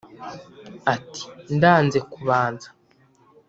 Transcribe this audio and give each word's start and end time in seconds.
ati: 0.95 1.23
“ndanze 1.55 1.97
kubanza 2.11 2.67